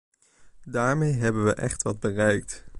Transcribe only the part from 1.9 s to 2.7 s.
bereikt.